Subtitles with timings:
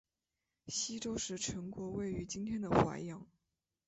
[0.65, 3.27] 西周时陈国位于今天的淮阳。